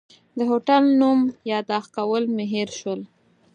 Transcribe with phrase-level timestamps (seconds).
[0.37, 1.19] د هوټل نوم
[1.51, 3.01] یاداښت کول مې هېر شول.